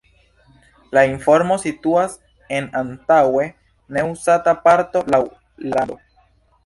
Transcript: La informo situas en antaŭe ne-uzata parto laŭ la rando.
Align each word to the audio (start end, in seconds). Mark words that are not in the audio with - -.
La 0.97 1.01
informo 1.09 1.57
situas 1.65 2.15
en 2.59 2.69
antaŭe 2.81 3.45
ne-uzata 3.99 4.57
parto 4.65 5.05
laŭ 5.17 5.21
la 5.67 5.77
rando. 5.81 6.01